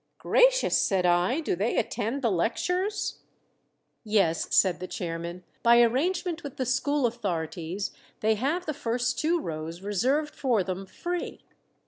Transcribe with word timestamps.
"Gracious!" 0.17 0.75
said 0.75 1.05
I. 1.05 1.41
"Do 1.41 1.55
they 1.55 1.77
attend 1.77 2.23
the 2.23 2.31
lectures?" 2.31 3.19
"Yes," 4.03 4.47
said 4.51 4.79
the 4.79 4.87
chairman. 4.87 5.43
"By 5.61 5.79
arrangement 5.83 6.41
with 6.41 6.57
the 6.57 6.65
school 6.65 7.05
authorities 7.05 7.91
they 8.21 8.33
have 8.33 8.65
the 8.65 8.73
first 8.73 9.19
two 9.19 9.39
rows 9.39 9.83
reserved 9.83 10.33
for 10.33 10.63
them 10.63 10.87
free." 10.87 11.43